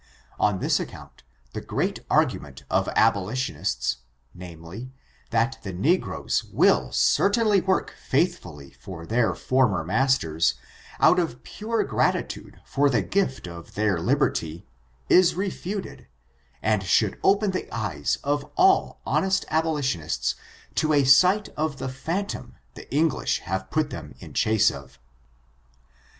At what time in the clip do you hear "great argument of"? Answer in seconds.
1.61-2.87